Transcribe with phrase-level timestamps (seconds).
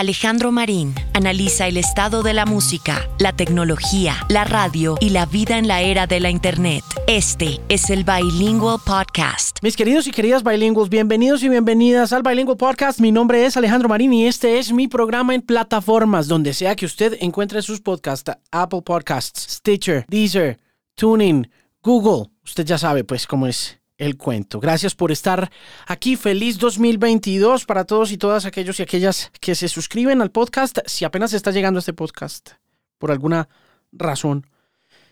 [0.00, 5.58] Alejandro Marín analiza el estado de la música, la tecnología, la radio y la vida
[5.58, 6.82] en la era de la Internet.
[7.06, 9.58] Este es el Bilingual Podcast.
[9.60, 12.98] Mis queridos y queridas bilingües, bienvenidos y bienvenidas al Bilingual Podcast.
[12.98, 16.86] Mi nombre es Alejandro Marín y este es mi programa en plataformas donde sea que
[16.86, 20.58] usted encuentre sus podcasts, Apple Podcasts, Stitcher, Deezer,
[20.94, 21.46] Tuning,
[21.82, 22.30] Google.
[22.42, 24.58] Usted ya sabe pues cómo es el cuento.
[24.58, 25.50] Gracias por estar
[25.86, 26.16] aquí.
[26.16, 30.78] Feliz 2022 para todos y todas aquellos y aquellas que se suscriben al podcast.
[30.86, 32.52] Si apenas está llegando este podcast,
[32.98, 33.48] por alguna
[33.92, 34.46] razón,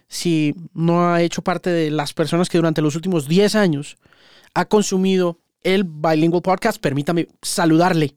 [0.08, 3.98] si no ha hecho parte de las personas que durante los últimos 10 años
[4.54, 8.16] ha consumido el Bilingual Podcast, permítame saludarle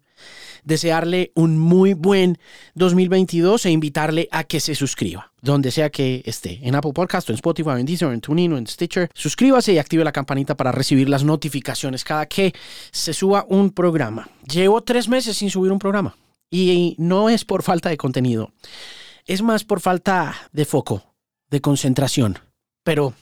[0.64, 2.38] desearle un muy buen
[2.76, 7.36] 2022 e invitarle a que se suscriba, donde sea que esté, en Apple Podcast, en
[7.36, 9.10] Spotify, en Deezer, en TuneIn en Stitcher.
[9.14, 12.54] Suscríbase y active la campanita para recibir las notificaciones cada que
[12.92, 14.30] se suba un programa.
[14.52, 16.16] Llevo tres meses sin subir un programa
[16.50, 18.52] y no es por falta de contenido,
[19.26, 21.16] es más por falta de foco,
[21.50, 22.40] de concentración.
[22.84, 23.14] Pero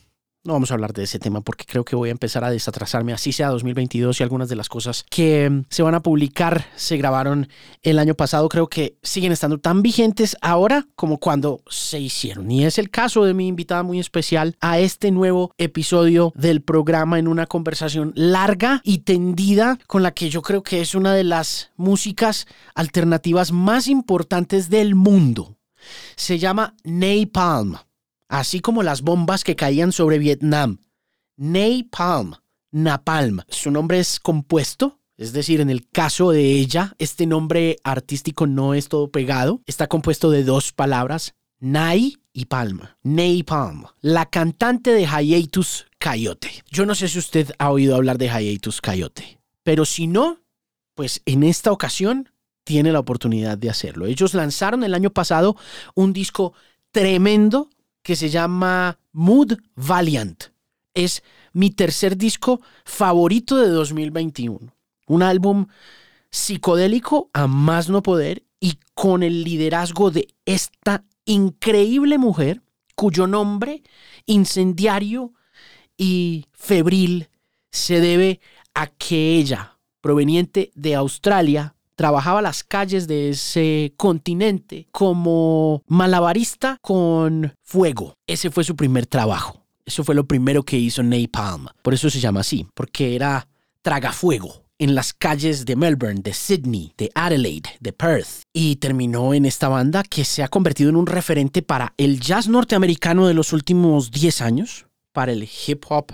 [0.43, 3.13] no vamos a hablar de ese tema porque creo que voy a empezar a desatrasarme,
[3.13, 6.97] así sea 2022 y algunas de las cosas que mm, se van a publicar se
[6.97, 7.49] grabaron
[7.81, 12.49] el año pasado, creo que siguen estando tan vigentes ahora como cuando se hicieron.
[12.51, 17.19] Y es el caso de mi invitada muy especial a este nuevo episodio del programa
[17.19, 21.23] en una conversación larga y tendida con la que yo creo que es una de
[21.25, 25.57] las músicas alternativas más importantes del mundo.
[26.15, 27.77] Se llama Napalm
[28.29, 30.79] así como las bombas que caían sobre Vietnam.
[31.35, 32.35] Napalm,
[32.71, 33.41] Napalm.
[33.49, 38.73] Su nombre es compuesto, es decir, en el caso de ella, este nombre artístico no
[38.73, 42.97] es todo pegado, está compuesto de dos palabras, Nai y Palma.
[43.03, 46.63] Napalm, la cantante de Hiatus Coyote.
[46.71, 50.39] Yo no sé si usted ha oído hablar de Hiatus Coyote, pero si no,
[50.93, 52.29] pues en esta ocasión
[52.63, 54.05] tiene la oportunidad de hacerlo.
[54.05, 55.55] Ellos lanzaron el año pasado
[55.95, 56.53] un disco
[56.91, 57.69] tremendo
[58.01, 60.45] que se llama Mood Valiant.
[60.93, 61.23] Es
[61.53, 64.73] mi tercer disco favorito de 2021.
[65.07, 65.67] Un álbum
[66.31, 72.61] psicodélico a más no poder y con el liderazgo de esta increíble mujer
[72.95, 73.83] cuyo nombre
[74.25, 75.33] incendiario
[75.97, 77.29] y febril
[77.71, 78.41] se debe
[78.73, 87.53] a que ella, proveniente de Australia, trabajaba las calles de ese continente como malabarista con
[87.61, 88.13] fuego.
[88.25, 89.65] Ese fue su primer trabajo.
[89.85, 91.67] Eso fue lo primero que hizo Napalm.
[91.81, 93.49] Por eso se llama así, porque era
[93.81, 98.43] tragafuego en las calles de Melbourne, de Sydney, de Adelaide, de Perth.
[98.53, 102.47] Y terminó en esta banda que se ha convertido en un referente para el jazz
[102.47, 106.13] norteamericano de los últimos 10 años, para el hip hop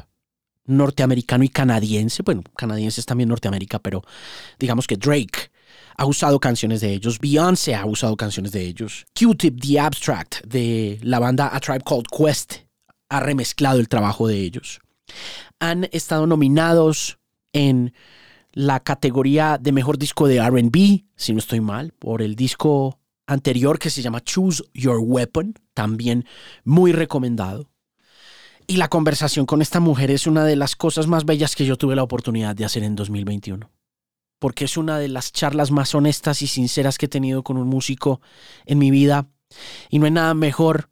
[0.65, 2.23] norteamericano y canadiense.
[2.23, 4.01] Bueno, canadiense es también Norteamérica, pero
[4.57, 5.51] digamos que Drake
[5.97, 10.99] ha usado canciones de ellos, Beyoncé ha usado canciones de ellos, Q-Tip The Abstract de
[11.01, 12.55] la banda A Tribe Called Quest
[13.09, 14.79] ha remezclado el trabajo de ellos.
[15.59, 17.19] Han estado nominados
[17.53, 17.93] en
[18.51, 23.79] la categoría de mejor disco de RB, si no estoy mal, por el disco anterior
[23.79, 26.25] que se llama Choose Your Weapon, también
[26.63, 27.69] muy recomendado.
[28.67, 31.77] Y la conversación con esta mujer es una de las cosas más bellas que yo
[31.77, 33.69] tuve la oportunidad de hacer en 2021
[34.39, 37.67] porque es una de las charlas más honestas y sinceras que he tenido con un
[37.67, 38.21] músico
[38.65, 39.27] en mi vida.
[39.89, 40.89] Y no hay nada mejor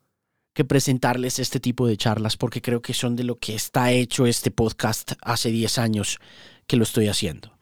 [0.53, 4.25] que presentarles este tipo de charlas, porque creo que son de lo que está hecho
[4.25, 6.19] este podcast hace 10 años
[6.67, 7.57] que lo estoy haciendo.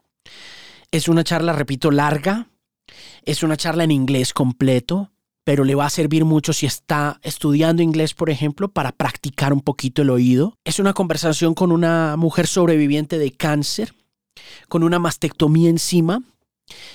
[0.91, 2.50] Es una charla, repito, larga,
[3.24, 5.12] es una charla en inglés completo,
[5.46, 9.62] pero le va a servir mucho si está estudiando inglés, por ejemplo, para practicar un
[9.62, 10.58] poquito el oído.
[10.66, 13.94] Es una conversación con una mujer sobreviviente de cáncer
[14.69, 16.22] con una mastectomía encima.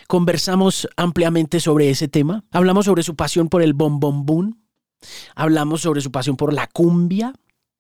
[0.08, 2.44] Conversamos ampliamente sobre ese tema.
[2.50, 4.58] Hablamos sobre su pasión por el boom.
[5.34, 7.34] Hablamos sobre su pasión por la cumbia,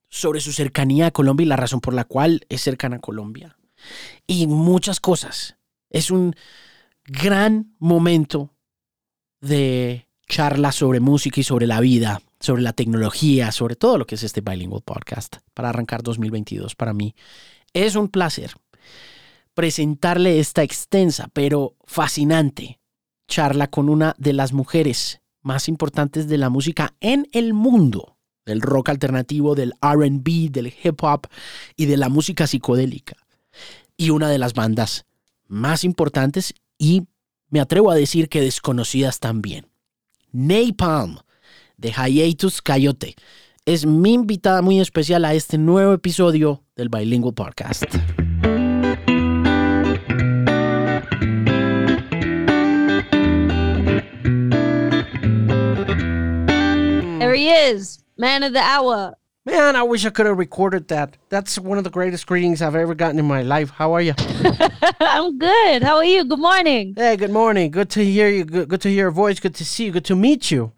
[0.08, 3.56] sobre su cercanía a Colombia y la razón por la cual es cercana a Colombia.
[4.26, 5.56] Y muchas cosas.
[5.90, 6.34] Es un
[7.04, 8.50] gran momento
[9.40, 14.16] de charla sobre música y sobre la vida, sobre la tecnología, sobre todo lo que
[14.16, 17.14] es este Bilingual Podcast para arrancar 2022 para mí.
[17.72, 18.52] Es un placer
[19.56, 22.78] presentarle esta extensa pero fascinante
[23.26, 28.60] charla con una de las mujeres más importantes de la música en el mundo, del
[28.60, 31.26] rock alternativo, del RB, del hip hop
[31.74, 33.16] y de la música psicodélica.
[33.96, 35.06] Y una de las bandas
[35.48, 37.04] más importantes y
[37.48, 39.66] me atrevo a decir que desconocidas también.
[40.32, 41.16] Napalm,
[41.78, 43.14] de Hiatus Coyote,
[43.64, 47.84] es mi invitada muy especial a este nuevo episodio del Bilingual Podcast.
[57.16, 57.20] Mm.
[57.20, 59.14] There he is, man of the hour.
[59.46, 61.16] Man, I wish I could have recorded that.
[61.30, 63.70] That's one of the greatest greetings I've ever gotten in my life.
[63.70, 64.12] How are you?
[65.00, 65.82] I'm good.
[65.82, 66.24] How are you?
[66.24, 66.94] Good morning.
[66.96, 67.70] Hey, good morning.
[67.70, 68.44] Good to hear you.
[68.44, 69.40] Good, good to hear your voice.
[69.40, 69.92] Good to see you.
[69.92, 70.72] Good to meet you.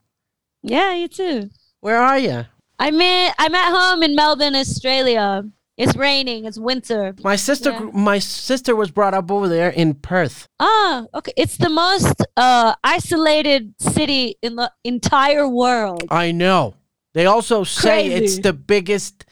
[0.63, 1.51] Yeah, you too.
[1.81, 2.45] Where are you?
[2.79, 5.45] I'm in, I'm at home in Melbourne, Australia.
[5.79, 6.45] It's raining.
[6.45, 7.15] It's winter.
[7.23, 7.91] My sister, Yeah.
[7.95, 10.49] my sister was brought up over there in Perth.
[10.59, 11.33] Ah, okay.
[11.37, 16.03] It's the most uh, isolated city in the entire world.
[16.11, 16.75] I know.
[17.15, 19.25] They also say it's the biggest,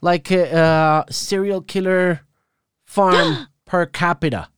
[0.00, 2.22] like, uh, uh, serial killer
[2.86, 4.48] farm per capita.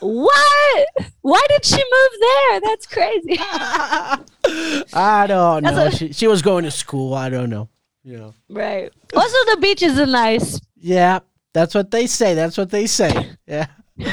[0.00, 0.88] What?
[1.20, 2.60] Why did she move there?
[2.60, 3.36] That's crazy.
[4.94, 5.90] I don't know.
[5.90, 7.12] She, she was going to school.
[7.14, 7.68] I don't know.
[8.18, 8.34] Know.
[8.48, 8.90] right.
[9.14, 10.60] Also, the beaches are nice.
[10.76, 11.20] Yeah,
[11.52, 12.34] that's what they say.
[12.34, 13.30] That's what they say.
[13.46, 13.66] Yeah.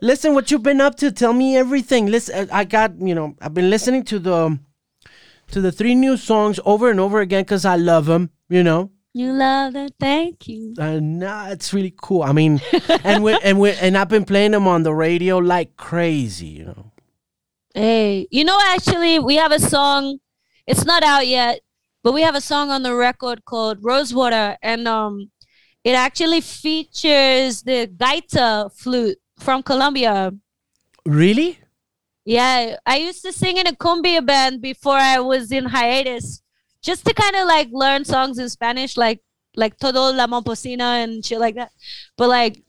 [0.00, 1.10] Listen, what you've been up to?
[1.10, 2.06] Tell me everything.
[2.06, 3.34] Listen, I got you know.
[3.40, 4.58] I've been listening to the
[5.52, 8.30] to the three new songs over and over again because I love them.
[8.48, 9.94] You know, You love it.
[9.98, 10.74] Thank you.
[10.78, 12.22] uh, it's really cool.
[12.22, 12.60] I mean,
[13.04, 16.46] and we and we and I've been playing them on the radio like crazy.
[16.48, 16.92] You know.
[17.74, 20.18] Hey, you know, actually, we have a song.
[20.66, 21.60] It's not out yet,
[22.04, 25.30] but we have a song on the record called Rosewater, and um,
[25.82, 30.32] it actually features the gaita flute from Colombia.
[31.06, 31.58] Really?
[32.26, 36.42] Yeah, I used to sing in a cumbia band before I was in hiatus,
[36.82, 39.20] just to kind of like learn songs in Spanish, like
[39.56, 41.70] like Totó la Momposina and shit like that.
[42.18, 42.62] But like,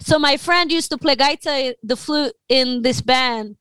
[0.00, 3.56] so my friend used to play gaita, the flute in this band,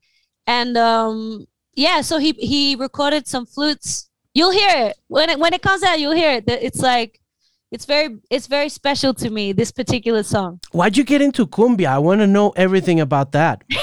[0.46, 4.10] and um, yeah, so he he recorded some flutes.
[4.36, 6.00] You'll hear it when it when it comes out.
[6.00, 6.44] You'll hear it.
[6.48, 7.20] It's like.
[7.72, 10.62] It's very it's very special to me this particular song.
[10.72, 11.88] Why'd you get into cumbia?
[11.88, 13.64] I want to know everything about that.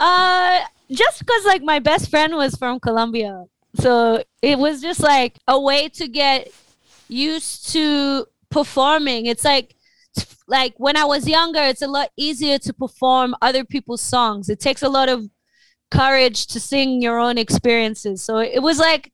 [0.00, 3.44] Uh, just because like my best friend was from Colombia,
[3.74, 6.50] so it was just like a way to get
[7.08, 9.26] used to performing.
[9.26, 9.76] It's like
[10.48, 14.48] like when I was younger, it's a lot easier to perform other people's songs.
[14.48, 15.28] It takes a lot of
[15.90, 18.22] courage to sing your own experiences.
[18.22, 19.12] So it was like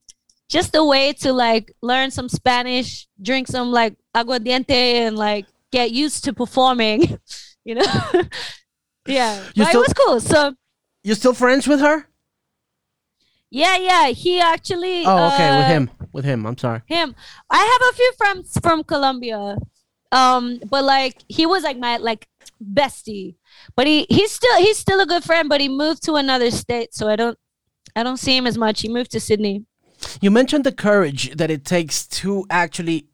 [0.48, 5.90] just a way to like learn some Spanish, drink some like aguardiente, and like get
[5.90, 7.18] used to performing.
[7.64, 7.82] You know.
[9.08, 10.20] Yeah, but still- it was cool.
[10.20, 10.54] So
[11.02, 12.06] you're still friends with her?
[13.50, 14.08] Yeah, yeah.
[14.08, 15.04] He actually.
[15.04, 15.90] Oh, okay, with uh, him.
[16.12, 16.46] With him.
[16.46, 16.82] I'm sorry.
[16.86, 17.14] Him.
[17.50, 19.56] I have a few friends from Colombia,
[20.12, 22.26] um, but like he was like my like
[22.62, 23.36] bestie.
[23.74, 25.48] But he he's still he's still a good friend.
[25.48, 27.38] But he moved to another state, so I don't
[27.94, 28.82] I don't see him as much.
[28.82, 29.64] He moved to Sydney.
[30.20, 33.06] You mentioned the courage that it takes to actually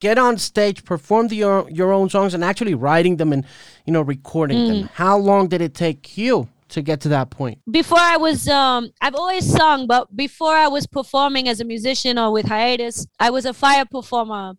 [0.00, 3.44] get on stage, perform the, your your own songs, and actually writing them and
[3.86, 4.68] you know recording Mm.
[4.68, 4.88] them.
[4.94, 7.58] How long did it take you to get to that point?
[7.70, 12.18] Before I was um I've always sung, but before I was performing as a musician
[12.18, 14.54] or with hiatus, I was a fire performer.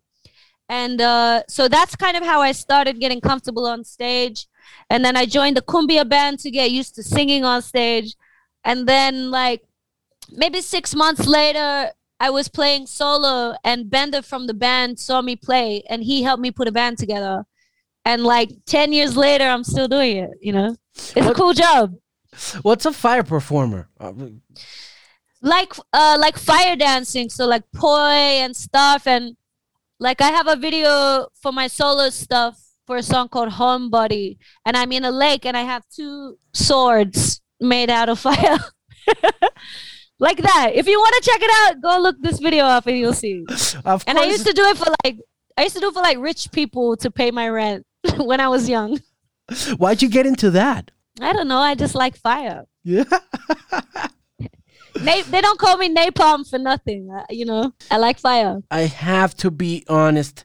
[0.72, 4.46] And uh, so that's kind of how I started getting comfortable on stage.
[4.88, 8.16] And then I joined the cumbia band to get used to singing on stage.
[8.64, 9.60] And then, like,
[10.30, 15.36] maybe six months later, I was playing solo, and Bender from the band saw me
[15.36, 17.44] play, and he helped me put a band together.
[18.06, 20.76] And like 10 years later, I'm still doing it, you know?
[20.94, 21.96] It's a cool job.
[22.62, 23.90] What's a fire performer?
[24.00, 24.12] Uh,
[25.42, 29.36] like uh like fire dancing so like poi and stuff and
[30.02, 34.76] like i have a video for my solo stuff for a song called homebody and
[34.76, 38.58] i'm in a lake and i have two swords made out of fire.
[40.18, 40.70] Like that.
[40.74, 43.44] If you want to check it out go look this video up and you'll see.
[43.84, 45.16] Of and i used to do it for like
[45.56, 47.84] i used to do it for like rich people to pay my rent
[48.18, 49.00] when i was young.
[49.76, 50.90] Why'd you get into that?
[51.20, 51.58] i don't know.
[51.58, 52.64] I just like fire.
[52.84, 53.04] Yeah.
[55.00, 58.82] Na- they don't call me napalm for nothing uh, you know i like fire I
[58.82, 60.44] have to be honest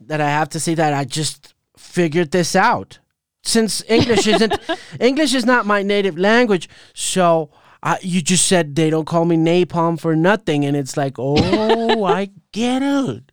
[0.00, 2.98] that I have to say that I just figured this out.
[3.42, 4.58] Since English isn't
[5.00, 7.50] English is not my native language, so
[7.82, 12.04] uh, you just said they don't call me napalm for nothing, and it's like, oh,
[12.20, 13.32] I get it.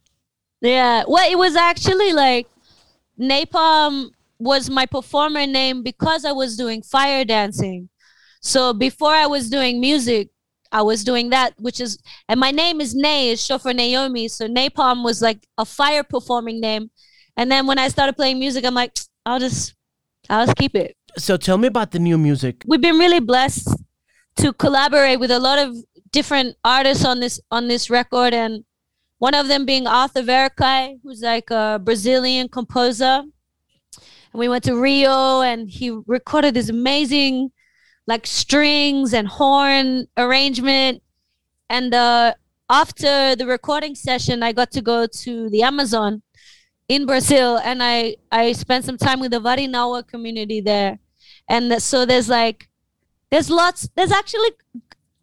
[0.62, 1.04] Yeah.
[1.08, 2.48] Well, it was actually like
[3.20, 4.10] Napalm
[4.40, 7.90] was my performer name because I was doing fire dancing.
[8.42, 10.30] So before I was doing music,
[10.76, 14.28] I was doing that, which is, and my name is Nay, is short for Naomi.
[14.28, 16.92] So Napalm was like a fire performing name.
[17.38, 18.92] And then when I started playing music, I'm like,
[19.26, 19.74] I'll just,
[20.30, 20.98] I'll just keep it.
[21.18, 22.64] So tell me about the new music.
[22.68, 23.70] We've been really blessed
[24.42, 25.78] to collaborate with a lot of
[26.12, 28.66] different artists on this on this record, and
[29.20, 33.24] one of them being Arthur Verocai, who's like a Brazilian composer.
[34.34, 37.52] And we went to Rio, and he recorded this amazing,
[38.08, 41.02] like strings and horn arrangement.
[41.70, 42.34] and uh,
[42.70, 46.22] after the recording session, I got to go to the Amazon
[46.88, 51.00] in Brazil, and I I spent some time with the Varinawa community there,
[51.50, 52.70] and so there's like
[53.32, 54.52] there's lots there's actually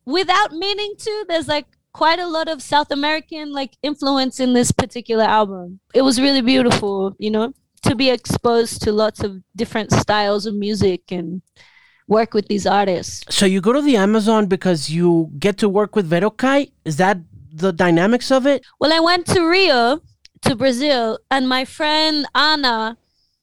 [0.05, 4.73] without meaning to there's like quite a lot of South American like influence in this
[4.73, 5.81] particular album.
[5.95, 10.55] It was really beautiful, you know, to be exposed to lots of different styles of
[10.55, 11.43] music and
[12.19, 13.15] work with these artists.
[13.39, 16.71] So you go to the Amazon because you get to work with Verocai?
[16.85, 17.17] Is that
[17.53, 18.59] the dynamics of it?
[18.81, 20.01] Well, I went to Rio,
[20.47, 22.99] to Brazil, and my friend Anna,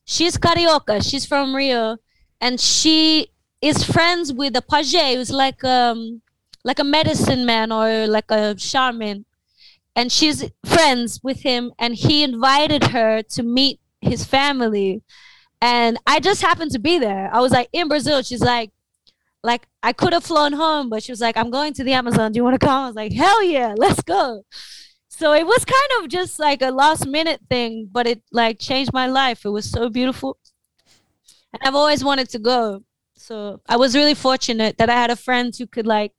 [0.06, 1.98] she's carioca, she's from Rio,
[2.40, 6.22] and she is friends with a page who's like um
[6.64, 9.26] like a medicine man or like a shaman
[9.96, 15.02] and she's friends with him and he invited her to meet his family
[15.62, 17.30] and i just happened to be there.
[17.34, 18.22] I was like in brazil.
[18.22, 18.72] She's like
[19.44, 22.32] like i could have flown home but she was like i'm going to the amazon.
[22.32, 22.84] Do you want to come?
[22.84, 24.44] I was like hell yeah let's go.
[25.10, 28.94] So it was kind of just like a last minute thing but it like changed
[28.94, 29.46] my life.
[29.46, 30.38] It was so beautiful.
[31.54, 32.84] And i've always wanted to go.
[33.16, 36.13] So i was really fortunate that i had a friend who could like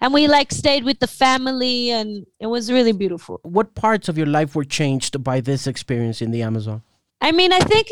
[0.00, 3.40] and we like stayed with the family and it was really beautiful.
[3.42, 6.82] What parts of your life were changed by this experience in the Amazon?
[7.20, 7.88] i mean i think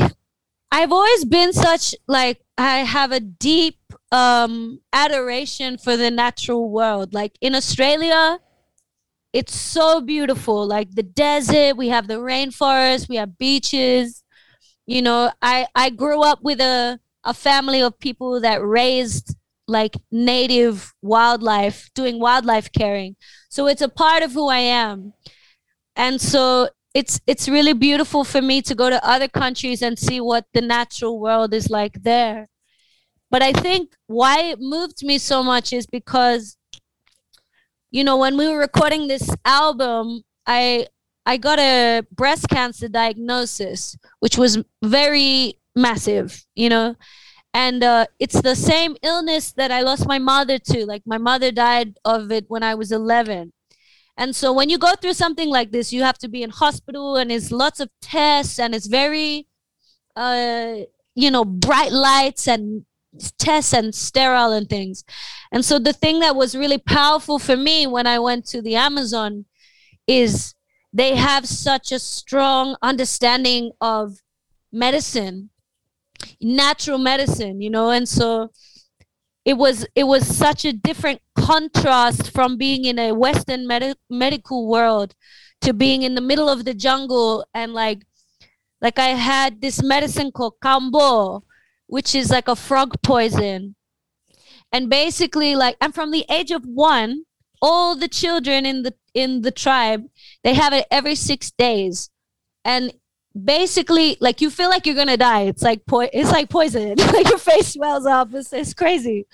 [0.74, 3.78] i've always been such like i have a deep
[4.10, 7.12] um adoration for the natural world.
[7.14, 8.38] Like in australia
[9.32, 10.64] it's so beautiful.
[10.64, 14.22] Like the desert we have the rainforest we have beaches.
[14.86, 19.34] You know i i grew up with a a family of people that raised
[19.66, 23.16] like native wildlife doing wildlife caring.
[23.48, 25.14] So it's a part of who i am.
[25.96, 30.20] And so it's it's really beautiful for me to go to other countries and see
[30.20, 32.48] what the natural world is like there.
[33.30, 36.56] But i think why it moved me so much is because
[37.90, 40.86] you know when we were recording this album i
[41.26, 46.94] i got a breast cancer diagnosis which was very massive you know?
[47.56, 50.86] And uh, it's the same illness that i lost my mother to.
[50.86, 53.52] Like my mother died of it when i was 11
[54.16, 57.16] and so when you go through something like this you have to be in hospital
[57.16, 59.46] and it's lots of tests and it's very
[60.16, 60.76] uh,
[61.14, 62.84] you know bright lights and
[63.38, 65.04] tests and sterile and things.
[65.52, 68.74] And so the thing that was really powerful for me when i went to the
[68.74, 69.44] amazon
[70.06, 70.54] is
[70.92, 74.22] they have such a strong understanding of
[74.72, 75.50] medicine
[76.40, 77.90] natural medicine you know?
[77.90, 78.50] And so
[79.44, 84.66] it was it was such a different contrast from being in a western med- medical
[84.68, 85.14] world
[85.60, 88.06] to being in the middle of the jungle and like
[88.80, 91.42] like i had this medicine called kambo
[91.86, 93.76] which is like a frog poison.
[94.72, 97.24] And basically like i'm from the age of one
[97.62, 100.04] all the children in the in the tribe
[100.42, 102.10] they have it every six days.
[102.64, 102.92] And
[103.42, 105.42] basically like you feel like you're gonna die.
[105.42, 106.96] It's like po- it's like poison.
[106.98, 108.32] Like your face swells up.
[108.34, 109.26] It's, it's crazy.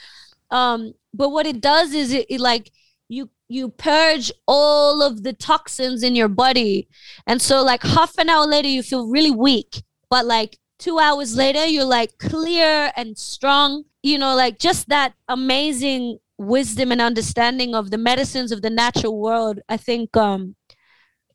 [0.51, 2.71] Um but what it does is it, it like
[3.09, 6.89] you you purge all of the toxins in your body.
[7.27, 9.83] And so like half an hour later you feel really weak.
[10.09, 13.85] But like two hours later you're like clear and strong.
[14.03, 19.21] You know like just that amazing wisdom and understanding of the medicines of the natural
[19.21, 20.57] world i think um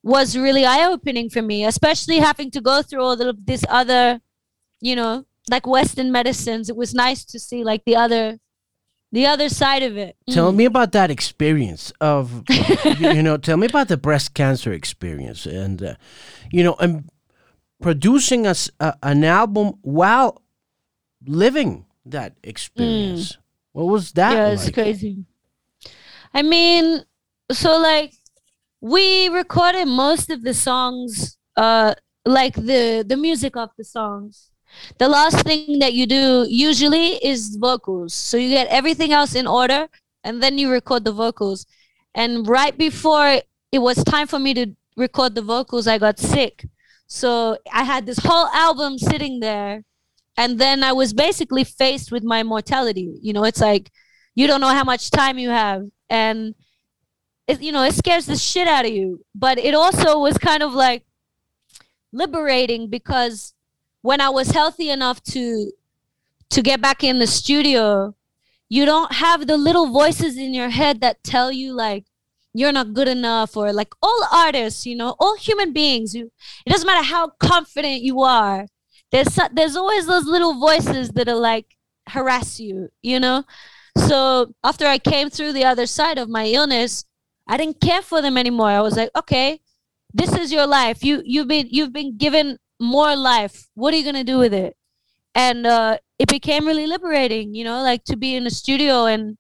[0.06, 4.22] was really eye-opening for me especially having to go through all of this other
[4.80, 6.70] you know like western medicines.
[6.70, 8.40] It was nice to see like the other
[9.12, 10.16] the other side of it.
[10.30, 10.58] Tell mm.
[10.58, 12.44] me about that experience of,
[13.00, 15.96] you, know, tell me about the breast cancer experience and, uh,
[16.52, 17.10] you know, and
[17.82, 20.42] producing us a, an album while
[21.26, 23.34] living that experience.
[23.34, 23.38] Mm.
[23.72, 24.74] What was that yeah it's like?
[24.74, 25.26] crazy.
[26.34, 27.04] I mean
[27.52, 28.14] so like
[28.86, 34.52] we recorded most of the songs uh like the the music of the songs.
[35.00, 38.14] The last thing that you do usually is vocals.
[38.14, 39.88] So you get everything else in order
[40.24, 41.66] and then you record the vocals.
[42.14, 44.66] And right before it was time for me to
[44.96, 46.68] record the vocals i got sick.
[47.08, 49.84] So i had this whole album sitting there
[50.38, 53.18] and then i was basically faced with my mortality.
[53.20, 53.90] You know it's like
[54.36, 55.82] you don't know how much time you have.
[56.08, 56.54] And
[57.48, 59.26] it, you know it scares the shit out of you.
[59.34, 61.04] But it also was kind of like
[62.16, 63.54] liberating because
[64.02, 65.72] when i was healthy enough to
[66.50, 68.16] to get back in the studio
[68.70, 72.06] you don't have the little voices in your head that tell you like
[72.54, 76.32] you're not good enough or like all artists you know all human beings you
[76.66, 78.66] it doesn't matter how confident you are
[79.12, 81.76] there's there's always those little voices that are like
[82.08, 83.44] harass you you know?
[83.98, 87.06] So after i came through the other side of my illness
[87.48, 88.70] I didn't care for them anymore.
[88.70, 89.60] I was like, okay,
[90.14, 91.04] this is your life.
[91.04, 93.68] You you've been you've been given more life.
[93.76, 94.76] What are you gonna do with it?
[95.34, 99.38] And uh, it became really liberating, you know, like to be in a studio and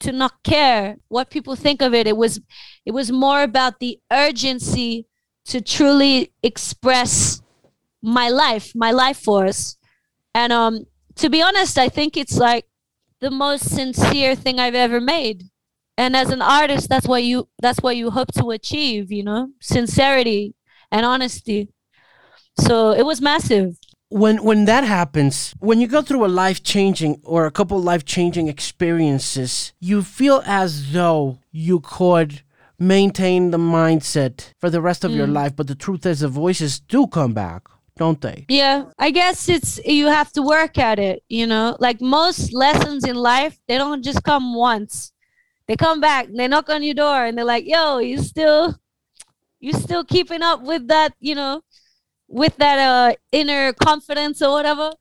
[0.00, 2.06] to not care what people think of it.
[2.06, 2.40] It was
[2.84, 5.06] it was more about the urgency
[5.46, 7.40] to truly express
[8.02, 9.76] my life, my life force.
[10.34, 10.86] And um
[11.16, 12.66] to be honest, I think it's like
[13.20, 15.44] the most sincere thing I've ever made.
[15.98, 19.50] And as an artist, that's what you that's what you hope to achieve, you know?
[19.60, 20.54] Sincerity
[20.92, 21.68] and honesty.
[22.60, 23.76] So it was massive.
[24.08, 28.04] When when that happens, when you go through a life changing or a couple life
[28.04, 32.42] changing experiences, you feel as though you could
[32.78, 35.32] maintain the mindset for the rest of your mm.
[35.32, 37.62] life, but the truth is the voices do come back,
[37.96, 38.46] don't they?
[38.48, 41.76] Yeah, I guess it's you have to work at it, you know?
[41.80, 45.12] Like most lessons in life, they don't just come once.
[45.68, 48.78] They come back, they knock on your door and they're like, "Yo, you still
[49.60, 51.62] you still keeping up with that, you know,
[52.28, 54.92] with that uh inner confidence or whatever."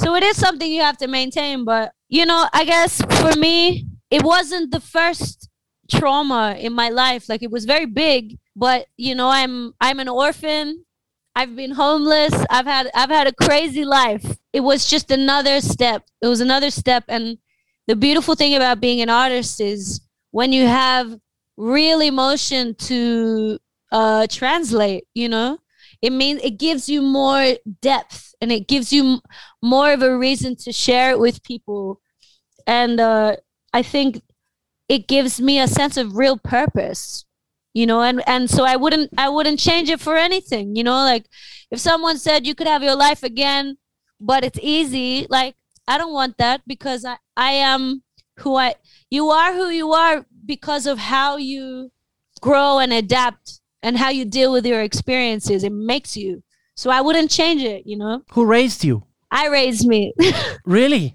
[0.00, 3.86] So it is something you have to maintain, but you know, I guess for me,
[4.10, 5.48] it wasn't the first
[5.90, 7.28] trauma in my life.
[7.28, 10.84] Like it was very big, but you know, I'm I'm an orphan.
[11.34, 12.34] I've been homeless.
[12.50, 14.36] I've had I've had a crazy life.
[14.52, 16.04] It was just another step.
[16.20, 17.38] It was another step and
[17.88, 20.00] the beautiful thing about being an artist is
[20.32, 21.18] when you have
[21.56, 23.58] real emotion to
[23.92, 25.58] uh translate, you know?
[26.02, 29.20] It means it gives you more depth and it gives you
[29.62, 32.00] more of a reason to share it with people.
[32.66, 33.36] And uh
[33.72, 34.22] I think
[34.88, 37.24] it gives me a sense of real purpose
[37.74, 41.04] you know and and so i wouldn't i wouldn't change it for anything you know
[41.04, 41.26] like
[41.70, 43.78] if someone said you could have your life again
[44.20, 45.54] but it's easy like
[45.88, 48.02] i don't want that because i i am
[48.38, 48.74] who i
[49.16, 50.16] you are who you are
[50.54, 51.90] because of how you
[52.40, 56.42] grow and adapt and how you deal with your experiences it makes you
[56.82, 58.96] so i wouldn't change it you know Who raised you?
[59.30, 60.00] i raised me
[60.78, 61.14] Really?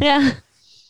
[0.00, 0.24] yeah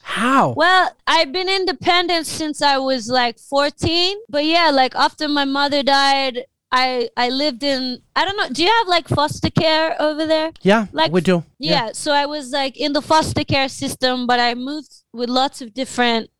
[0.03, 0.55] How?
[0.57, 4.17] Well, I've been independent since I was like 14.
[4.29, 7.83] But yeah, like after my mother died, I I lived in
[8.19, 10.51] I don't know, do you have like foster care over there?
[10.63, 11.45] yeah, like- we do.
[11.61, 15.61] Yeah, so I was like in the foster care system, but I moved with lots
[15.61, 16.31] of different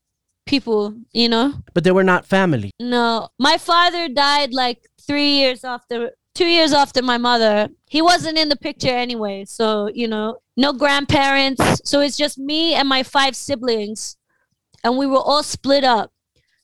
[0.47, 1.55] people, you know?
[1.75, 2.71] But they were not family.
[2.81, 7.69] No, my father died like 3 years after 2 years after my mother.
[7.89, 11.81] He wasn't in the picture anyway, so, you know, no grandparents.
[11.85, 14.17] So it's just me and my five siblings
[14.85, 16.13] and we were all split up.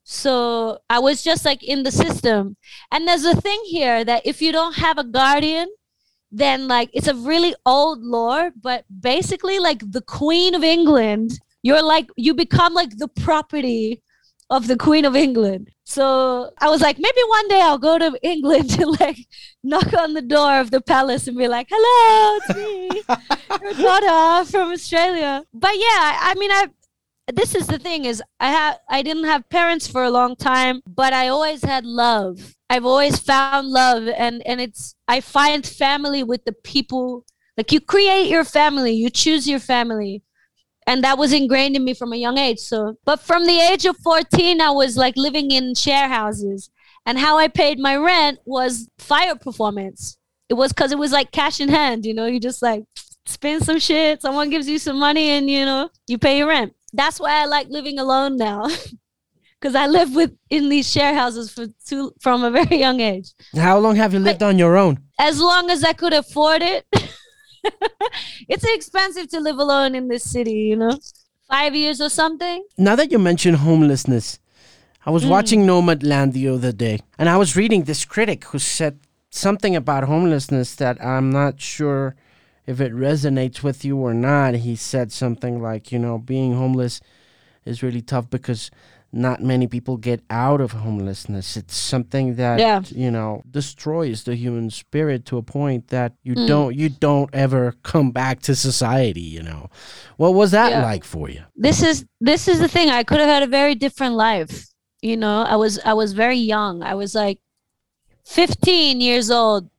[0.05, 2.57] So I was just like in the system.
[2.93, 5.69] And there's a thing here that if you don't have a guardian,
[6.31, 11.83] then like it's a really old lore, but basically like the Queen of England, you're
[11.83, 14.03] like you become like the property
[14.49, 15.71] of the Queen of England.
[15.85, 19.19] So I was like, maybe one day I'll go to England to like
[19.63, 23.03] knock on the door of the palace and be like, hello, it's me,
[23.83, 25.45] your daughter from Australia.
[25.53, 26.69] But yeah, I I mean, I
[27.35, 30.83] this is the thing is I have I didn't have parents for a long time,
[30.87, 32.55] but I always had love.
[32.71, 37.25] I've always found love and and it's I find family with the people
[37.57, 40.23] like you create your family, you choose your family.
[40.87, 42.61] And that was ingrained in me from a young age.
[42.61, 46.71] So, but from the age of 14, I was like living in share houses.
[47.05, 50.17] And how I paid my rent was fire performance.
[50.49, 52.85] It was because it was like cash in hand, you know, you just like
[53.27, 56.73] spend some shit, someone gives you some money, and you know, you pay your rent
[56.97, 58.69] that's why I like living alone now.
[59.59, 63.33] Because I lived with in these share houses for two, from a very young age.
[63.57, 64.99] How long have you lived on your own?
[65.19, 66.85] As long as I could afford it.
[68.49, 70.99] it's expensive to live alone in this city, you know?
[71.49, 72.65] Five years or something.
[72.77, 74.39] Now that you mention homelessness,
[75.05, 75.31] I was mm.
[75.31, 78.99] watching Nomadland the other day, and I was reading this critic who said
[79.31, 82.17] something about homelessness that I'm not sure
[82.67, 84.55] if it resonates with you or not.
[84.55, 87.01] He said something like, you know, being homeless
[87.65, 88.71] is really tough because
[89.13, 91.57] not many people get out of homelessness.
[91.57, 92.83] It's something that Yeah.
[92.89, 96.47] you know destroys the human spirit to a point that you hmm.
[96.47, 99.23] don't you don't ever come back to society.
[99.23, 99.71] You know,
[100.17, 100.83] what was that Yeah.
[100.83, 101.43] like for you?
[101.55, 104.67] this is this is the thing i could have had a very different life
[105.03, 107.39] you know i was i was very young i was like
[108.25, 109.71] 15 years old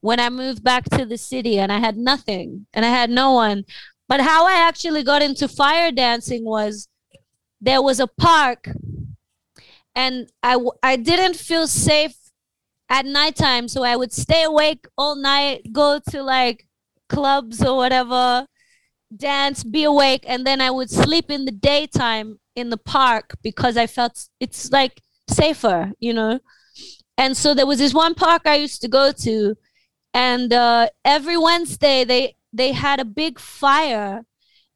[0.00, 3.32] when i moved back to the city and i had nothing and i had no
[3.32, 3.64] one
[4.08, 6.88] but how i actually got into fire dancing was
[7.60, 8.68] there was a park
[9.94, 12.16] and i didn't feel safe
[12.88, 16.66] at nighttime so i would stay awake all night go to like
[17.08, 18.46] clubs or whatever
[19.14, 23.76] dance, be awake, and then I would sleep in the daytime in the park because
[23.76, 26.40] I felt it's like safer, you know.
[27.16, 29.56] And so there was this one park I used to go to,
[30.14, 34.24] and uh, every Wednesday they they had a big fire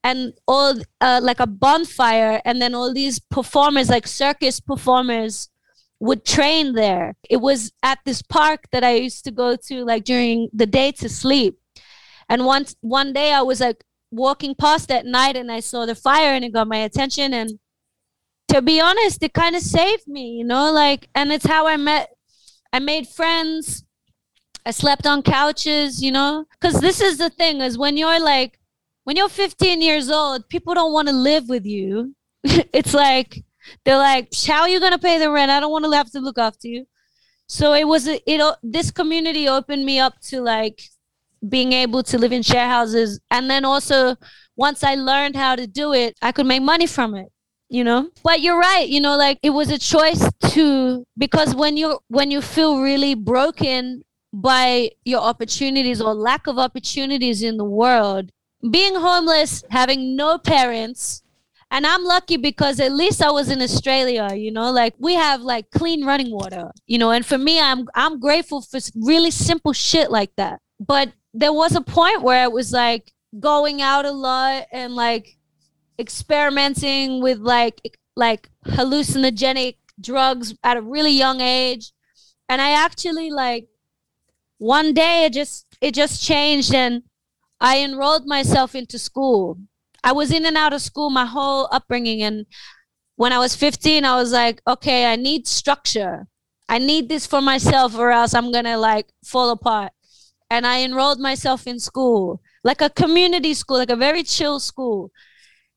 [0.04, 5.48] and all uh, like a bonfire and then all these performers like circus performers
[5.98, 7.14] would train there.
[7.30, 10.92] It was at this park that i used to go to like during the day
[10.92, 11.58] to sleep.
[12.28, 15.94] And once one day i was like walking past at night and i saw the
[15.94, 17.58] fire and it got my attention and
[18.46, 21.76] to be honest it kind of saved me you know like and it's how i
[21.76, 22.10] met
[22.72, 23.84] i made friends.
[24.64, 28.58] I slept on couches you know because this is the thing is when you're like
[29.04, 32.14] when you're 15 years old, people don't want to live with you.
[32.44, 33.44] it's like
[33.84, 35.50] they're like, "How are you gonna pay the rent?
[35.50, 36.86] I don't want to have to look after you."
[37.46, 38.22] So it was it.
[38.62, 40.82] This community opened me up to like
[41.46, 44.16] being able to live in share houses, and then also
[44.56, 47.28] once I learned how to do it, I could make money from it.
[47.70, 48.88] You know, but you're right.
[48.88, 53.14] You know, like it was a choice to because when you when you feel really
[53.14, 58.30] broken by your opportunities or lack of opportunities in the world
[58.70, 61.22] being homeless, having no parents,
[61.70, 65.42] and I'm lucky because at least I was in Australia, you know, like we have
[65.42, 69.72] like clean running water, you know, and for me I'm I'm grateful for really simple
[69.72, 70.60] shit like that.
[70.78, 75.36] But there was a point where it was like going out a lot and like
[75.98, 81.92] experimenting with like like hallucinogenic drugs at a really young age.
[82.48, 83.66] And I actually like
[84.58, 87.02] one day it just it just changed and
[87.64, 89.58] I enrolled myself into school.
[90.02, 92.22] I was in and out of school my whole upbringing.
[92.22, 92.44] And
[93.16, 96.26] when I was 15, I was like, okay, I need structure.
[96.68, 99.92] I need this for myself, or else I'm going to like fall apart.
[100.50, 105.10] And I enrolled myself in school, like a community school, like a very chill school.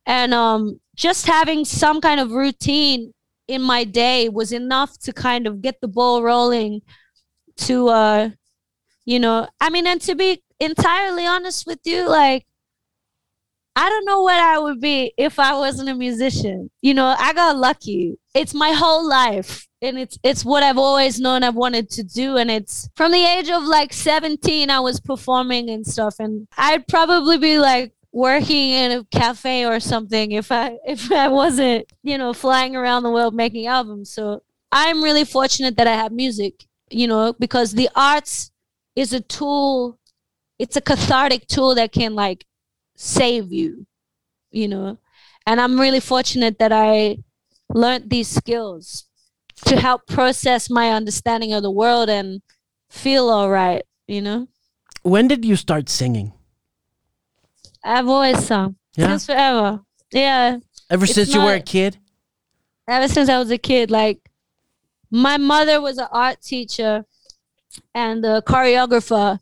[0.06, 3.13] And um, just having some kind of routine
[3.47, 6.82] in my day was enough to kind of get the ball rolling
[7.56, 8.30] to uh
[9.06, 12.46] you know i mean and to be entirely honest with you, like
[13.78, 16.72] I don't know what I would be if I wasn't a musician.
[16.82, 18.17] You know, I got lucky.
[18.34, 22.38] It's my whole life and it's it's what I've always known I've wanted to do
[22.38, 26.88] and it's from the age of like 17 I was performing and stuff and I'd
[26.88, 32.17] probably be like working in a cafe or something if I if I wasn't, you
[32.17, 34.12] know, flying around the world making albums.
[34.12, 34.41] So
[34.72, 38.52] I'm really fortunate that I have music, you know, because the arts
[38.96, 40.00] is a tool
[40.60, 42.46] it's a cathartic tool that can like
[42.96, 43.86] save you,
[44.52, 44.98] you know.
[45.46, 47.20] And I'm really fortunate that I
[47.70, 49.06] learned these skills
[49.65, 52.41] to help process my understanding of the world and
[52.89, 54.48] feel all right, you know.
[55.04, 56.34] When did you start singing?
[57.84, 59.08] I've always sung yeah?
[59.08, 59.82] since forever.
[60.12, 60.58] Yeah.
[60.89, 61.98] Ever it's since not, you were a kid?
[62.88, 63.91] Ever since I was a kid.
[63.91, 64.20] Like,
[65.10, 67.06] my mother was an art teacher
[67.93, 69.39] and a choreographer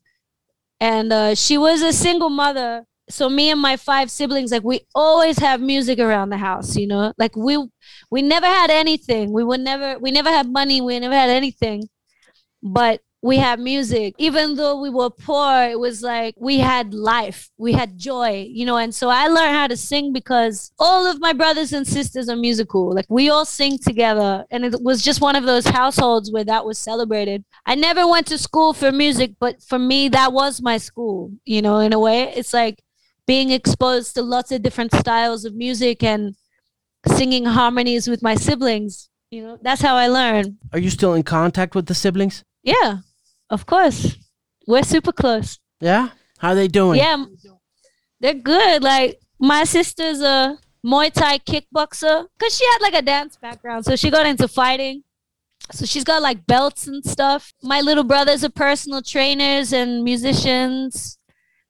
[0.80, 2.86] and uh, she was a single mother.
[3.10, 6.88] So me and my five siblings like we always have music around the house you
[6.88, 7.14] know?
[7.20, 7.64] Like we
[8.10, 9.32] we never had anything.
[9.32, 10.82] We would never we never had money.
[10.82, 11.88] We never had anything.
[12.64, 14.14] But we had music.
[14.20, 18.66] Even though we were poor it was like we had life we had joy you
[18.68, 18.78] know?
[18.78, 22.36] And so i learned how to sing because all of my brothers and sisters are
[22.36, 22.94] musical.
[22.94, 24.46] Like we all sing together.
[24.52, 27.44] And it was just one of those households where that was celebrated.
[27.66, 31.64] I never went to school for music but for me that was my school you
[31.64, 32.32] know in a way.
[32.40, 32.78] It's like
[33.26, 36.36] being exposed to lots of different styles of music and
[37.08, 39.58] singing harmonies with my siblings you know?
[39.60, 40.58] That's how i learned.
[40.74, 42.44] Are you still in contact with the siblings?
[42.62, 43.00] Yeah
[43.50, 44.18] of course.
[44.68, 45.60] We're super close.
[45.80, 46.10] Yeah?
[46.40, 47.00] How are they doing?
[47.00, 47.26] Yeah.
[48.20, 48.84] They're good.
[48.84, 53.86] Like my sister's a Muay Thai kickboxer because she had like a dance background.
[53.86, 55.04] So she got into fighting.
[55.72, 57.54] So she's got like belts and stuff.
[57.64, 61.18] My little brothers are personal trainers and musicians.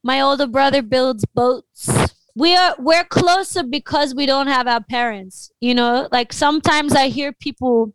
[0.03, 1.89] My older brother builds boats.
[2.35, 5.51] We are we're closer because we don't have our parents.
[5.61, 7.93] You know, like sometimes I hear people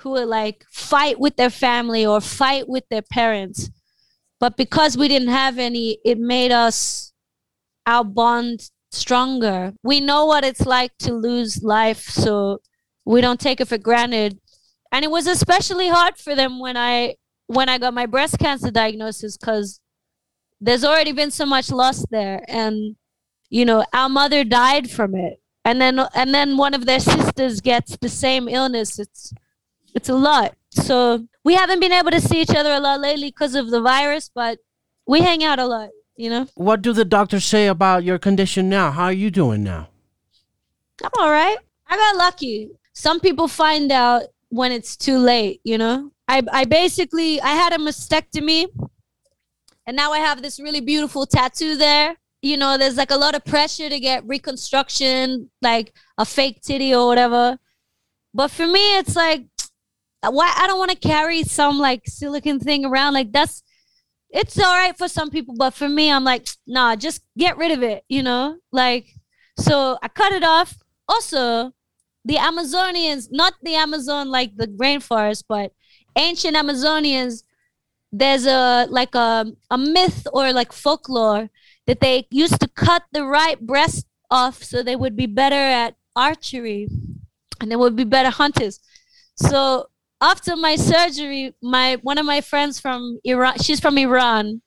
[0.00, 3.70] who would like fight with their family or fight with their parents.
[4.38, 7.12] But because we didn't have any, it made us
[7.86, 9.72] our bond stronger.
[9.82, 12.60] We know what it's like to lose life, so
[13.04, 14.38] we don't take it for granted.
[14.92, 18.70] And it was especially hard for them when I when I got my breast cancer
[18.70, 19.80] diagnosis because
[20.60, 22.96] there's already been so much loss there and
[23.50, 27.60] you know our mother died from it and then and then one of their sisters
[27.60, 29.32] gets the same illness it's
[29.96, 30.54] it's a lot.
[30.70, 33.80] So we haven't been able to see each other a lot lately because of the
[33.80, 34.58] virus, but
[35.06, 36.46] we hang out a lot, you know?
[36.54, 38.90] What do the doctors say about your condition now?
[38.90, 39.88] How are you doing now?
[41.02, 41.56] I'm all right.
[41.88, 42.70] I got lucky.
[42.92, 46.12] Some people find out when it's too late, you know?
[46.28, 48.66] I I basically I had a mastectomy
[49.86, 52.16] and now I have this really beautiful tattoo there.
[52.42, 56.94] You know, there's like a lot of pressure to get reconstruction, like a fake titty
[56.94, 57.58] or whatever.
[58.34, 59.46] But for me, it's like,
[60.30, 63.14] why I don't want to carry some like silicon thing around.
[63.14, 63.62] Like that's,
[64.30, 67.72] it's all right for some people, but for me, I'm like, nah, just get rid
[67.72, 68.04] of it.
[68.08, 69.08] You know, like,
[69.58, 70.76] so I cut it off.
[71.08, 71.72] Also,
[72.24, 75.72] the Amazonians, not the Amazon like the rainforest, but
[76.16, 77.42] ancient Amazonians
[78.12, 81.50] there's a like a, a myth or like folklore
[81.86, 85.94] that they used to cut the right breast off so they would be better at
[86.14, 86.88] archery
[87.60, 88.80] and they would be better hunters
[89.36, 89.86] so
[90.20, 94.62] after my surgery my one of my friends from iran she's from iran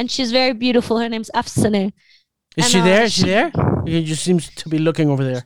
[0.00, 0.98] and she's very beautiful.
[0.98, 1.92] Her name's afsane.
[2.56, 3.02] Is and, she uh, there?
[3.04, 3.52] Is she, she- there?
[3.84, 5.44] You just seems to be looking over there.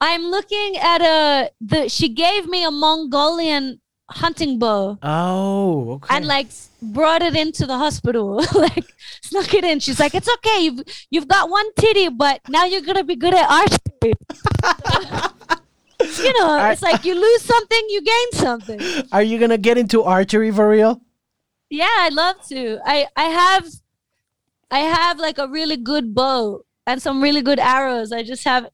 [0.00, 4.98] I'm looking at a the she gave me a mongolian hunting bow.
[5.02, 6.16] Oh okay.
[6.16, 6.48] And like
[6.82, 8.44] brought it into the hospital.
[8.54, 8.86] Like
[9.22, 9.80] snuck it in.
[9.80, 10.58] She's like it's okay.
[10.64, 14.14] You've you've got one titty but now you're gonna be good at archery
[16.18, 18.80] you know I- it's like you lose something you gain something.
[19.12, 21.00] Are you gonna get into archery for real?
[21.70, 22.78] Yeah i'd love to.
[22.84, 23.66] I i have
[24.70, 28.12] i have like a really good bow and some really good arrows.
[28.12, 28.66] I just have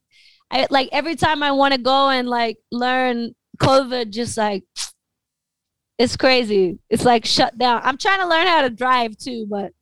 [0.51, 4.65] i like every time i want to go and like learn covid just like
[5.99, 6.79] it's crazy.
[6.89, 7.83] It's like shut down.
[7.85, 9.73] I'm trying to learn how to drive too but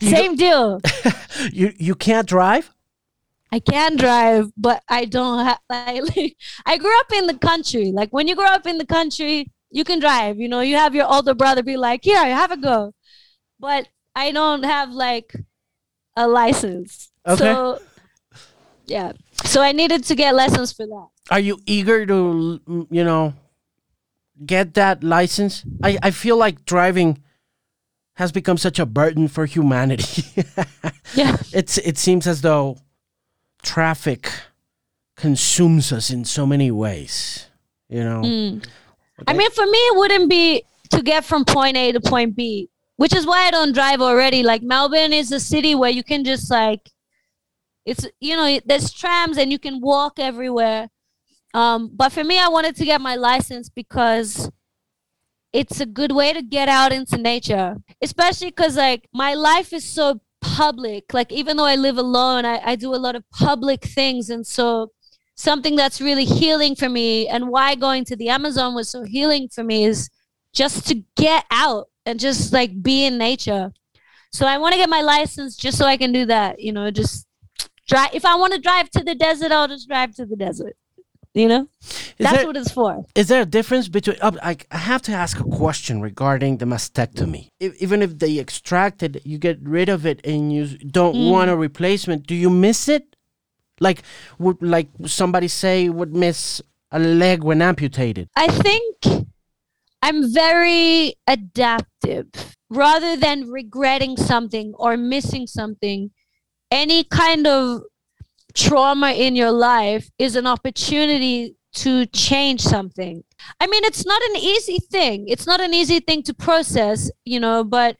[0.00, 0.80] You same deal.
[1.52, 2.72] You you can't drive
[3.52, 7.92] i can drive but i don't have like i grew up in the country.
[7.92, 10.60] Like when you grow up in the country you can drive you know?
[10.60, 12.92] You have your older brother be like here I have a go.
[13.58, 15.34] But i don't have like
[16.16, 17.10] a license.
[17.26, 17.44] Okay.
[17.44, 17.80] so
[18.86, 19.12] yeah.
[19.44, 21.08] So i needed to get lessons for that.
[21.30, 23.34] Are you eager to you know
[24.44, 25.64] get that license?
[25.82, 27.22] I i feel like driving
[28.14, 30.24] has become such a burden for humanity.
[31.14, 31.36] Yeah.
[31.52, 32.78] It's it seems as though
[33.66, 34.30] traffic
[35.16, 37.46] consumes us in so many ways
[37.88, 38.64] you know Mm.
[39.26, 42.68] I mean, for me, it wouldn't be to get from point A to point B,
[42.96, 44.42] which is why I don't drive already.
[44.42, 46.90] Like Melbourne is a city where you can just like,
[47.84, 50.88] it's you know, there's trams and you can walk everywhere.
[51.54, 54.50] Um, but for me, I wanted to get my license because
[55.52, 59.84] it's a good way to get out into nature, especially because like my life is
[59.84, 61.12] so public.
[61.14, 64.46] Like even though I live alone, I, I do a lot of public things, and
[64.46, 64.92] so
[65.36, 69.48] something that's really healing for me and why going to the Amazon was so healing
[69.48, 70.08] for me is
[70.52, 73.72] just to get out and just like be in nature.
[74.32, 76.90] So I want to get my license just so I can do that, you know,
[76.90, 77.26] just
[77.86, 80.76] drive if I want to drive to the desert, I'll just drive to the desert.
[81.42, 81.62] You know?
[81.82, 83.04] is That's there, what it's for.
[83.14, 86.64] is there a difference between uh, I, I have to ask a question regarding the
[86.74, 90.64] mastectomy if, even if they extract it you get rid of it and you
[90.98, 91.30] don't Mm.
[91.32, 93.04] want a replacement do you miss it
[93.86, 93.98] like
[94.44, 94.88] would like
[95.20, 98.96] somebody say would miss a leg when amputated I think
[100.06, 102.26] I'm very adaptive.
[102.70, 106.10] Rather than regretting something or missing something,
[106.70, 107.82] any kind of
[108.56, 113.22] trauma in your life is an opportunity to change something.
[113.60, 115.28] I mean, it's not an easy thing.
[115.28, 117.98] It's not an easy thing to process, you know, but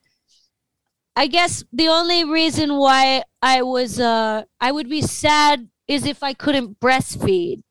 [1.15, 6.23] I guess the only reason why I was uh I would be sad is if
[6.23, 7.63] I couldn't breastfeed.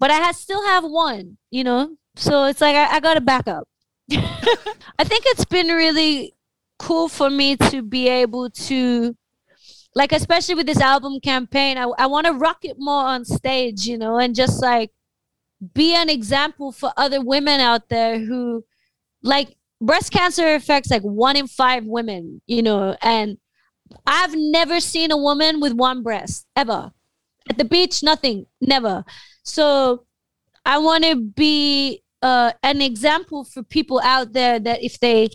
[0.00, 1.96] But I ha- still have one, you know?
[2.16, 3.66] So it's like I, I got to back up.
[4.12, 6.34] I think it's been really
[6.78, 9.16] cool for me to be able to
[9.94, 13.86] like especially with this album campaign I, I want to rock it more on stage
[13.86, 14.90] you know and just like
[15.74, 18.64] be an example for other women out there who
[19.22, 23.38] like breast cancer affects like one in five women you know and
[24.06, 26.92] i've never seen a woman with one breast ever.
[27.50, 29.04] At the beach nothing never.
[29.42, 30.04] So
[30.64, 35.30] i want to be uh, an example for people out there that if they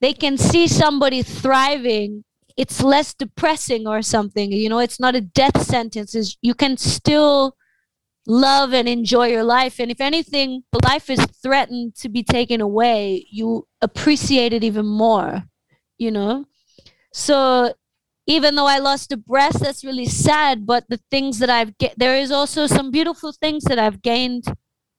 [0.00, 2.24] they can see somebody thriving
[2.56, 6.76] it's less depressing or something you know it's not a death sentence it's, you can
[6.76, 7.56] still
[8.26, 13.26] love and enjoy your life and if anything life is threatened to be taken away
[13.30, 15.44] you appreciate it even more
[15.98, 16.44] you know?
[17.12, 17.72] So
[18.26, 21.94] even though i lost a breast that's really sad but the things that i've get
[21.96, 24.44] there is also some beautiful things that i've gained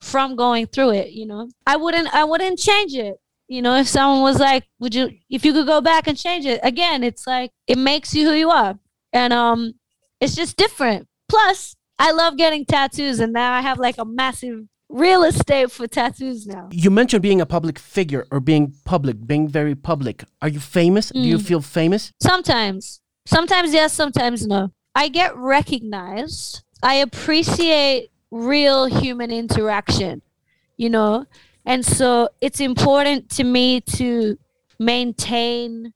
[0.02, 1.50] from going through it you know?
[1.66, 5.46] I wouldn't i wouldn't change it you know if someone was like would you if
[5.46, 8.50] you could go back and change it again it's like it makes you who you
[8.50, 8.78] are
[9.14, 9.74] and um
[10.20, 14.66] it's just different plus i love getting tattoos and now i have like a massive
[14.90, 16.70] real estate for tattoos now.
[16.72, 20.24] You mentioned being a public figure or being public, being very public.
[20.42, 21.10] Are you famous?
[21.10, 21.46] Do you Mm.
[21.46, 22.14] feel famous?
[22.22, 23.02] Sometimes.
[23.26, 24.72] Sometimes yes, sometimes no.
[24.96, 26.64] I get recognized.
[26.82, 30.22] I appreciate real human interaction,
[30.78, 31.26] you know?
[31.68, 34.38] And so it's important to me to
[34.80, 35.94] maintain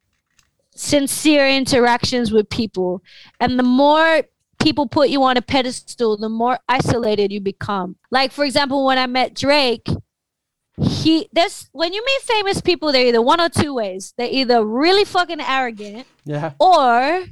[0.75, 3.01] sincere interactions with people.
[3.39, 4.23] And the more
[4.62, 7.95] people put you on a pedestal, the more isolated you become.
[8.12, 9.88] Like for example, when I met Drake,
[10.77, 14.13] he this when you meet famous people, they're either one or two ways.
[14.17, 16.51] They're either really fucking arrogant Yeah.
[16.60, 17.25] or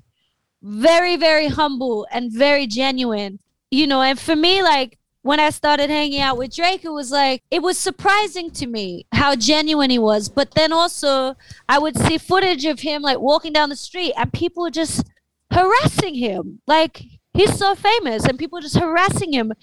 [0.62, 3.40] very very humble and very genuine
[3.72, 4.99] you know and for me like
[5.30, 9.06] when i started hanging out with drake it was like it was surprising to me
[9.12, 10.28] how genuine he was.
[10.28, 11.36] But then also
[11.68, 15.08] i would see footage of him like walking down the street and people just
[15.54, 16.62] harassing him.
[16.66, 19.54] Like he's so famous and people just harassing him.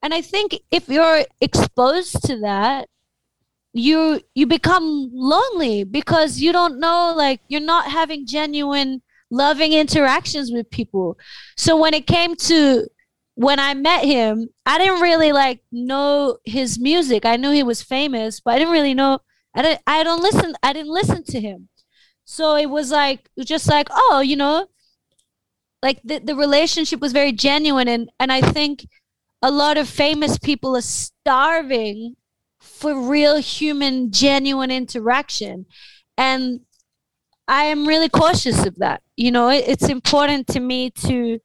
[0.00, 2.88] And i think if you're exposed to that
[3.72, 10.52] you you become lonely because you don't know like you're not having genuine loving interactions
[10.52, 11.18] with people.
[11.56, 12.86] So when it came to
[13.36, 17.24] when i met him i didn't really like know his music.
[17.24, 19.20] I knew he was famous but i didn't really know
[19.54, 21.68] i didn't i don't listen i didn't listen to him.
[22.24, 24.66] So it was like just like oh you know
[25.82, 28.86] like the, the relationship was very genuine and and i think
[29.42, 32.16] a lot of famous people are starving
[32.58, 35.66] for real human genuine interaction.
[36.16, 36.60] And
[37.46, 39.02] i am really cautious of that.
[39.14, 41.38] You know it, it's important to me to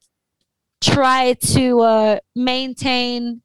[0.82, 3.42] try to uh, maintain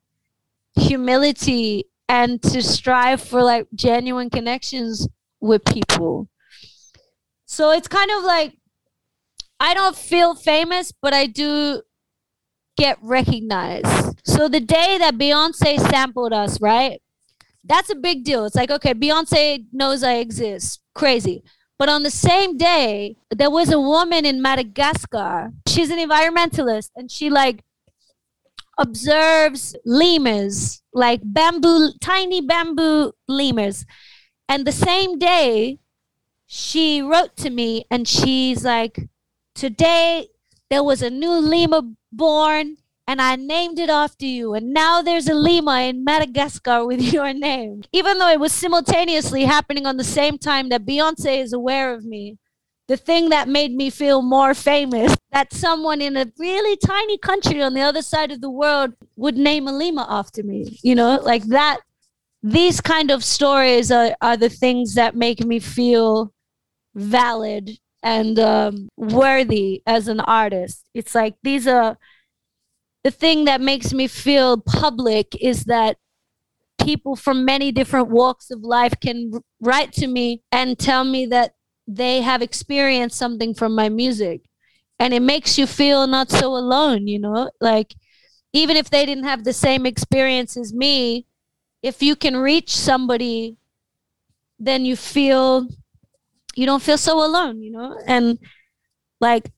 [0.75, 5.07] humility and to strive for like genuine connections
[5.39, 6.27] with people
[7.45, 8.57] so it's kind of like
[9.59, 11.81] i don't feel famous but i do
[12.75, 17.01] get recognized so the day that beyonce sampled us right
[17.67, 18.45] that's a big deal.
[18.45, 20.81] It's like, okay, Beyonce knows I exist.
[20.95, 21.43] Crazy.
[21.79, 25.51] But on the same day, there was a woman in Madagascar.
[25.67, 27.63] She's an environmentalist and she like
[28.77, 33.85] observes lemurs, like bamboo, tiny bamboo lemurs.
[34.49, 35.79] And the same day,
[36.47, 39.09] she wrote to me and she's like,
[39.53, 40.27] Today
[40.69, 42.77] there was a new lemur born
[43.07, 44.53] and I named it after you.
[44.53, 47.83] And now there's a lemur in Madagascar with your name.
[47.93, 52.03] Even though it was simultaneously happening on the same time that Beyonce is aware of
[52.03, 52.37] me,
[52.87, 57.61] the thing that made me feel more famous that someone in a really tiny country
[57.61, 60.79] on the other side of the world would name a lemur after me.
[60.83, 61.79] You know, like that.
[62.43, 66.31] These kind of stories are, are the things that make me feel
[66.93, 67.71] valid
[68.03, 70.85] and um, worthy as an artist.
[70.93, 71.97] It's like these are
[73.07, 75.95] the thing that makes me feel public is that
[76.77, 81.55] people from many different walks of life can write to me and tell me that
[81.87, 84.41] they have experienced something from my music.
[84.99, 87.49] And it makes you feel not so alone you know?
[87.61, 87.95] Like
[88.51, 91.27] even if they didn't have the same experience as me
[91.81, 93.55] if you can reach somebody
[94.59, 95.65] then you feel
[96.57, 97.97] you don't feel so alone you know?
[98.05, 98.37] And
[99.21, 99.53] like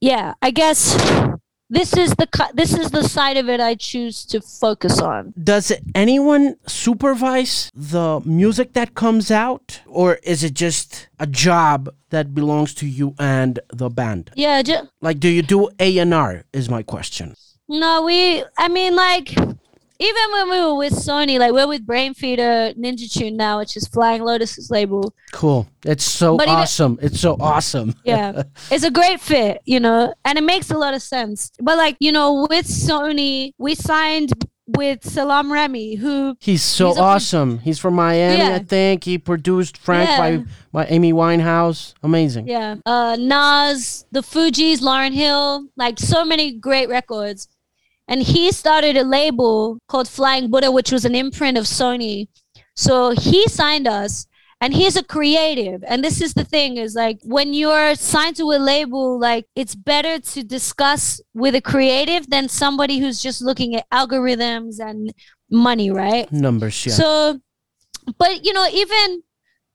[0.00, 0.96] yeah i guess
[1.72, 5.32] this is the this is the side of it I choose to focus on.
[5.42, 12.34] Does anyone supervise the music that comes out, or is it just a job that
[12.34, 14.30] belongs to you and the band?
[14.36, 14.62] Yeah,
[15.00, 16.44] Like, do you do A and R?
[16.52, 17.34] Is my question.
[17.68, 18.44] no, we.
[18.58, 19.28] I mean, like,
[20.02, 23.86] even when we were with Sony, like we're with Brainfeeder Ninja Tune now, which is
[23.86, 25.14] Flying Lotus's label.
[25.32, 25.66] Cool.
[25.84, 26.98] It's so But even- awesome.
[27.00, 27.94] It's so awesome.
[28.04, 31.50] Yeah, it's a great fit, you know, and it makes a lot of sense.
[31.60, 34.32] But like, you know, with Sony, we signed
[34.66, 37.58] with Salaam Remi, who He's so He's awesome.
[37.58, 38.54] He's from Miami, Yeah.
[38.54, 39.04] I think.
[39.04, 40.18] He produced Frank Yeah.
[40.18, 41.94] by by Amy Winehouse.
[42.02, 42.48] Amazing.
[42.48, 42.76] Yeah.
[42.86, 47.48] Uh, Nas, the Fugees, Lauryn Hill, like so many great records.
[48.08, 52.28] And he started a label called Flying Buddha, which was an imprint of Sony.
[52.74, 54.26] So he signed us
[54.60, 55.82] and he's a creative.
[55.86, 59.74] And this is the thing is like when you're signed to a label, like it's
[59.74, 65.12] better to discuss with a creative than somebody who's just looking at algorithms and
[65.50, 66.30] money, right?
[66.32, 66.92] Numbers, yeah.
[66.92, 67.40] So,
[68.18, 69.22] but you know, even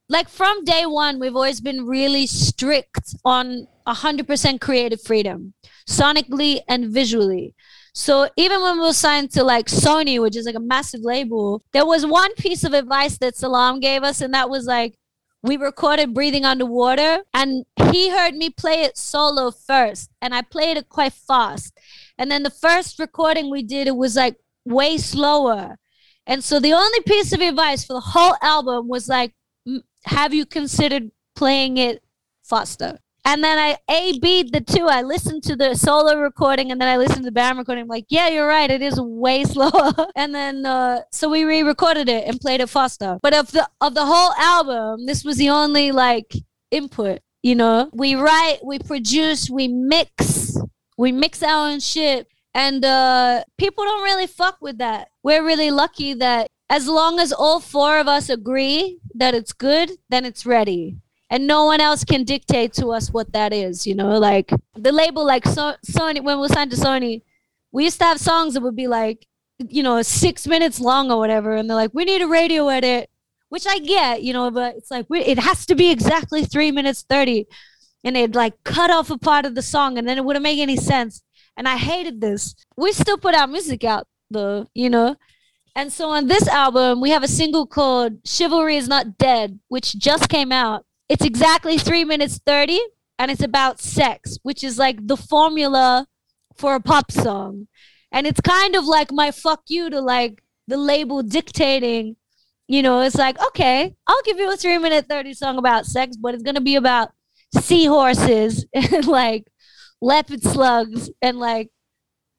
[0.08, 5.52] like from day one, we've always been really strict on 100% creative freedom,
[5.86, 7.54] sonically and visually.
[7.98, 11.62] So even when we were signed to like Sony, which is like a massive label,
[11.72, 14.94] there was one piece of advice that Salaam gave us, and that was like,
[15.42, 20.76] we recorded breathing underwater and he heard me play it solo first and i played
[20.76, 21.78] it quite fast
[22.18, 25.76] and then the first recording we did it was like way slower
[26.26, 29.32] And so the only piece of advice for the whole album was like,
[30.04, 32.02] have you considered playing it
[32.44, 32.98] faster?
[33.24, 34.86] And then I A B'd the two.
[34.86, 37.82] I listened to the solo recording and then I listened to the band recording.
[37.82, 38.70] I'm like, yeah, you're right.
[38.70, 39.92] It is way slower.
[40.16, 43.18] and then uh, so we re-recorded it and played it faster.
[43.22, 46.34] But of the of the whole album, this was the only like
[46.70, 47.20] input.
[47.42, 50.56] You know, we write, we produce, we mix,
[50.96, 55.08] we mix our own shit, and uh, people don't really fuck with that.
[55.22, 59.92] We're really lucky that as long as all four of us agree that it's good,
[60.08, 60.96] then it's ready
[61.30, 64.92] and no one else can dictate to us what that is you know like the
[64.92, 67.22] label like so- sony when we signed to sony
[67.72, 69.26] we used to have songs that would be like
[69.58, 73.10] you know six minutes long or whatever and they're like we need a radio edit
[73.48, 76.70] which i get you know but it's like we, it has to be exactly three
[76.70, 77.46] minutes 30
[78.04, 80.58] and they'd like cut off a part of the song and then it wouldn't make
[80.58, 81.22] any sense.
[81.56, 82.54] And i hated this.
[82.76, 85.16] We still put our music out though you know?
[85.74, 89.98] And so on this album we have a single called chivalry is not dead which
[89.98, 92.80] just came out it's exactly three minutes 30
[93.18, 96.06] and it's about sex which is like the formula
[96.58, 97.68] for a pop song.
[98.10, 102.16] And it's kind of like my fuck you to like the label dictating.
[102.66, 106.18] You know it's like okay i'll give you a three minute 30 song about sex
[106.18, 107.08] but it's gonna be about
[107.58, 109.46] seahorses and like
[110.02, 111.70] leopard slugs and like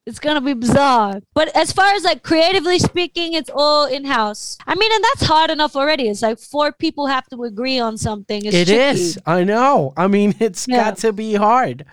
[0.06, 1.22] it's gonna be bizarre.
[1.36, 4.58] But as far as like creatively speaking, it's all in house.
[4.66, 6.08] I mean, and that's hard enough already.
[6.10, 8.44] It's like four people have to agree on something.
[8.46, 8.80] It's It tricky.
[9.02, 9.20] is.
[9.26, 9.94] I know.
[9.98, 10.78] I mean, it's Yeah.
[10.86, 11.86] got to be hard,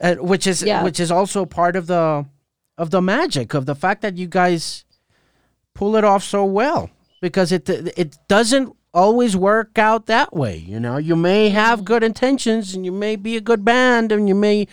[0.00, 0.82] uh, which is Yeah.
[0.82, 2.26] which is also part of the
[2.78, 4.84] of the magic of the fact that you guys
[5.74, 10.56] pull it off so well because it it doesn't always work out that way.
[10.56, 14.26] You know, you may have good intentions and you may be a good band and
[14.26, 14.66] you may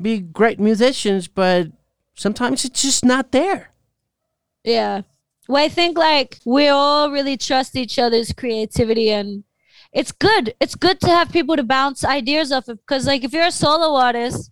[0.00, 1.68] be great musicians, but
[2.20, 3.70] sometimes it's just not there.
[4.62, 5.02] Yeah.
[5.48, 9.44] Well, I think like we all really trust each other's creativity and
[9.90, 10.54] it's good.
[10.60, 13.50] It's good to have people to bounce ideas off of because like if you're a
[13.50, 14.50] solo artist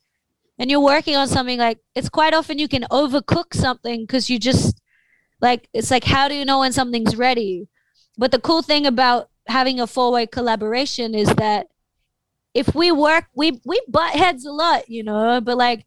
[0.59, 4.39] and you're working on something like it's quite often you can overcook something because you
[4.39, 4.81] just
[5.43, 7.69] like it's like how do you know when something's ready?
[8.16, 11.66] But the cool thing about having a four-way collaboration is that
[12.55, 15.85] if we work we we butt heads a lot, you know, but like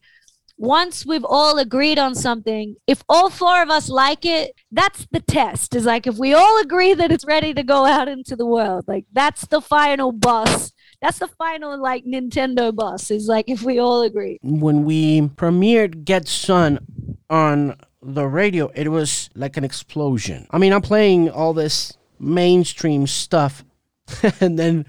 [0.62, 5.20] once we've all agreed on something, if all four of us like it, that's the
[5.20, 5.76] test.
[5.76, 8.86] Is like if we all agree that it's ready to go out into the world,
[8.88, 13.80] like that's the final boss That's the final like Nintendo boss Is like if we
[13.80, 14.38] all agree.
[14.43, 16.80] when we premiered Get Sun
[17.28, 20.45] on the radio, it was like an explosion.
[20.51, 23.64] I mean, I'm playing all this mainstream stuff,
[24.39, 24.86] and then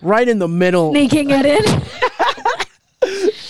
[0.00, 1.64] right in the middle, Sneaking it in,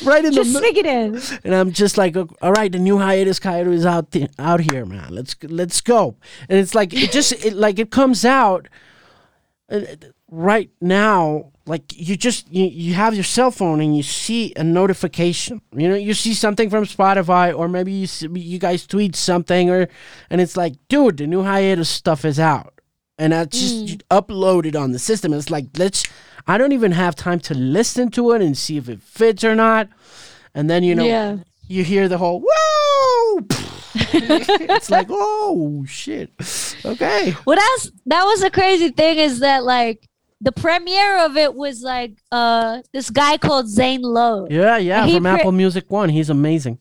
[0.04, 1.20] right in just the it in.
[1.44, 4.84] and I'm just like, all right, the new Hiatus Kaiyote is out th- out here,
[4.84, 5.08] man.
[5.10, 6.16] Let's let's go.
[6.48, 8.68] And it's like it just it like it comes out
[9.70, 9.80] uh,
[10.30, 11.50] right now.
[11.64, 15.62] Like you just you, you have your cell phone and you see a notification.
[15.76, 19.70] You know, you see something from Spotify, or maybe you see, you guys tweet something,
[19.70, 19.88] or
[20.28, 22.80] and it's like, dude, the new hiatus stuff is out,
[23.16, 25.32] and I just upload it on the system.
[25.32, 26.04] It's like, let's.
[26.46, 29.54] I don't even have time to listen to it and see if it fits or
[29.54, 29.88] not.
[30.54, 31.36] And then you know, Yeah.
[31.68, 33.46] you hear the whole whoa.
[33.94, 36.30] it's like, oh shit.
[36.84, 37.34] Okay.
[37.46, 40.08] Well, that's that was the crazy thing is that like
[40.40, 44.46] the premiere of it was like uh this guy called Zane Lowe.
[44.50, 45.06] Yeah, yeah.
[45.06, 46.78] From pre- Apple Music One, he's amazing.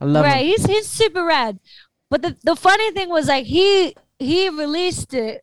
[0.00, 0.46] I love right him.
[0.46, 1.58] he's he's super rad
[2.10, 5.42] but the, the funny thing was like he he released it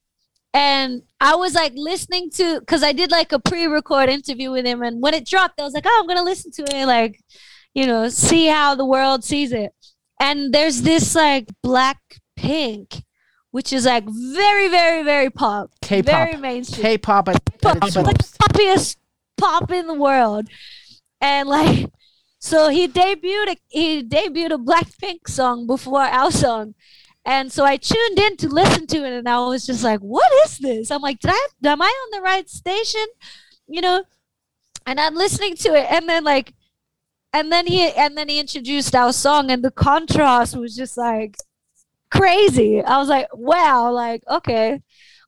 [0.54, 4.82] and i was like listening to because i did like a pre-record interview with him
[4.82, 7.20] and when it dropped i was like oh i'm gonna listen to it like
[7.74, 9.72] you know see how the world sees it
[10.20, 12.00] and there's this like black
[12.36, 13.04] pink
[13.52, 16.06] which is like very very very pop K-pop.
[16.06, 17.36] very mainstream K-pop at,
[17.66, 18.98] at its like the poppiest
[19.40, 20.48] pop in the world.
[21.22, 21.90] And like
[22.40, 26.76] so he debuted a, he debuted a Blackpink song before our song.
[27.26, 30.32] And so I tuned in to listen to it and I was just like, what
[30.46, 30.90] is this?
[30.92, 33.06] I'm like, did I am I on the right station?
[33.68, 34.04] You know?
[34.86, 36.54] And I'm listening to it and then like
[37.34, 41.36] and then he and then he introduced our song and the contrast was just like
[42.10, 42.82] crazy.
[42.84, 44.82] I was like, wow, like okay.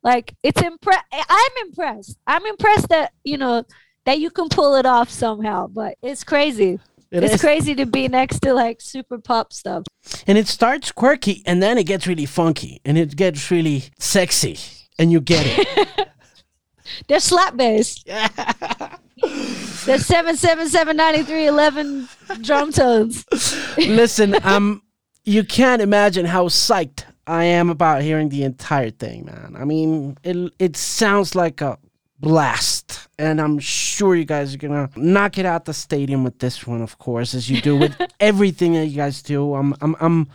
[0.04, 2.18] Like it's impre- I'm impressed.
[2.26, 3.66] I'm impressed that, you know,
[4.06, 6.80] that you can pull it off somehow, but it's crazy.
[7.12, 7.42] It it's is.
[7.42, 9.84] crazy to be next to like super pop stuff.
[10.28, 14.58] And it starts quirky and then it gets really funky and it gets really sexy.
[14.98, 16.08] And you get it.
[17.08, 18.04] They're slap bass.
[19.86, 22.08] They're seven seven seven ninety three eleven
[22.42, 23.26] drum tones.
[23.78, 24.82] Listen, um,
[25.24, 29.56] you can't imagine how psyched I am about hearing the entire thing, man.
[29.58, 31.78] I mean, it it sounds like a
[32.22, 33.08] blast.
[33.18, 36.82] And I'm sure you guys are gonna knock it out the stadium with this one,
[36.82, 39.54] of course, as you do with everything that you guys do.
[39.56, 40.30] I'm, I'm, I'm,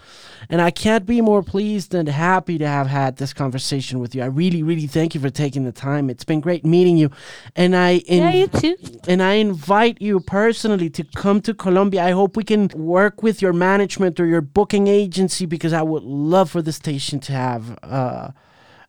[0.51, 4.22] and I can't be more pleased and happy to have had this conversation with you.
[4.22, 6.11] I really, really thank you for taking the time.
[6.11, 7.11] It's been great meeting you,
[7.55, 8.76] and I, in, yeah, you too.
[9.09, 12.05] And I invite you personally to come to Colombia.
[12.05, 16.03] I hope we can work with your management or your booking agency because I would
[16.03, 17.78] love for the station to have.
[17.82, 18.30] Uh,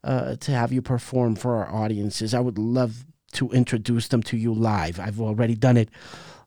[0.07, 2.33] uh, to have you perform for our audiences.
[2.33, 4.99] I would love to introduce them to you live.
[4.99, 5.89] I've already done it,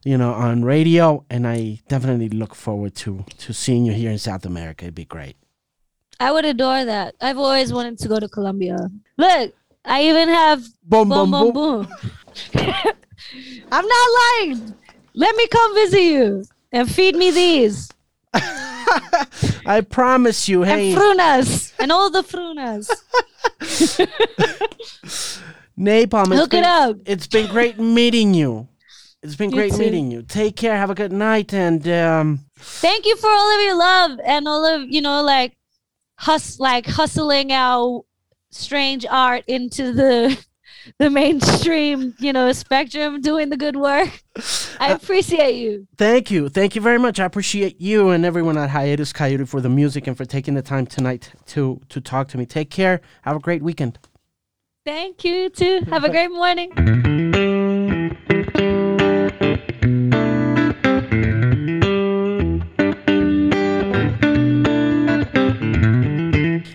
[0.03, 4.17] you know, on radio, and I definitely look forward to to seeing you here in
[4.17, 4.85] South America.
[4.85, 5.35] It'd be great.
[6.19, 7.15] I would adore that.
[7.21, 8.77] I've always wanted to go to Colombia.
[9.17, 9.53] Look,
[9.85, 11.53] I even have boom boom boom boom.
[11.53, 11.87] boom.
[13.71, 14.75] I'm not lying.
[15.13, 17.91] Let me come visit you and feed me these.
[19.65, 20.93] I promise you, hey.
[20.93, 22.89] And frunas and all the frunas.
[25.79, 26.27] Napalm.
[26.27, 26.97] Look been, it up.
[27.05, 28.67] It's been great meeting you.
[29.23, 30.23] It's been great meeting you.
[30.23, 30.75] Take care.
[30.75, 34.65] Have a good night, and um, thank you for all of your love and all
[34.65, 35.55] of you know, like
[36.17, 38.01] hus like hustling our
[38.51, 40.37] strange art into the
[40.97, 44.23] the mainstream, you know, spectrum doing the good work.
[44.79, 45.87] I uh, appreciate you.
[45.97, 46.49] Thank you.
[46.49, 47.19] Thank you very much.
[47.19, 50.61] I appreciate you and everyone at Hiatus Kaiyote for the music and for taking the
[50.61, 52.45] time tonight to to talk to me.
[52.45, 53.01] Take care.
[53.23, 53.99] Have a great weekend.
[54.85, 55.81] Thank you too.
[55.89, 57.19] Have a great morning.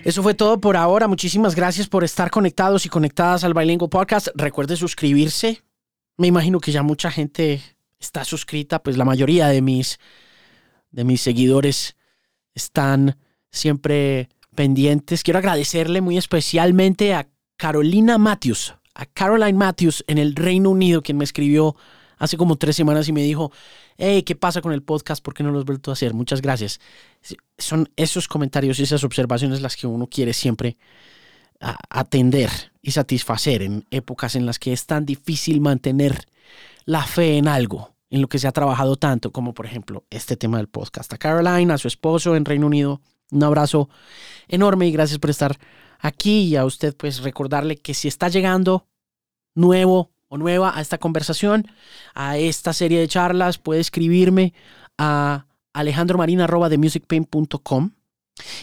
[0.07, 1.09] Eso fue todo por ahora.
[1.09, 4.29] Muchísimas gracias por estar conectados y conectadas al Bilingual Podcast.
[4.35, 5.63] Recuerde suscribirse.
[6.15, 7.61] Me imagino que ya mucha gente
[7.99, 9.99] está suscrita, pues la mayoría de mis,
[10.91, 11.97] de mis seguidores
[12.55, 13.17] están
[13.51, 15.23] siempre pendientes.
[15.23, 17.27] Quiero agradecerle muy especialmente a
[17.57, 21.75] Carolina Matthews, a Caroline Matthews en el Reino Unido, quien me escribió
[22.17, 23.51] hace como tres semanas y me dijo,
[23.97, 25.23] hey, ¿qué pasa con el podcast?
[25.23, 26.13] ¿Por qué no lo has vuelto a hacer?
[26.13, 26.79] Muchas gracias.
[27.57, 30.77] Son esos comentarios y esas observaciones las que uno quiere siempre
[31.59, 32.49] atender
[32.81, 36.27] y satisfacer en épocas en las que es tan difícil mantener
[36.85, 40.37] la fe en algo, en lo que se ha trabajado tanto, como por ejemplo este
[40.37, 41.11] tema del podcast.
[41.13, 43.01] A Caroline, a su esposo en Reino Unido,
[43.31, 43.89] un abrazo
[44.47, 45.57] enorme y gracias por estar
[45.99, 48.87] aquí y a usted pues recordarle que si está llegando
[49.55, 51.67] nuevo o nueva a esta conversación,
[52.13, 54.53] a esta serie de charlas, puede escribirme
[54.97, 57.91] a alejandromarina.com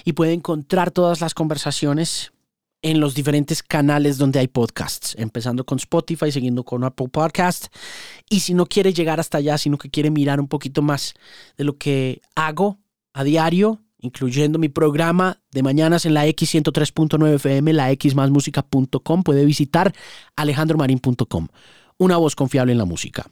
[0.05, 2.33] y puede encontrar todas las conversaciones
[2.83, 7.75] en los diferentes canales donde hay podcasts, empezando con Spotify, siguiendo con Apple Podcast.
[8.29, 11.15] Y si no quiere llegar hasta allá, sino que quiere mirar un poquito más
[11.57, 12.79] de lo que hago
[13.15, 19.23] a diario, incluyendo mi programa de mañanas en la X103.9 FM, la xmasmusica.com.
[19.23, 19.95] Puede visitar
[20.37, 21.49] alejandromarin.com.
[21.99, 23.27] Una voz confiable en la música.